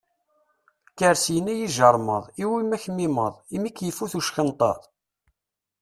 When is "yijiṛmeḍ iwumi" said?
1.55-2.73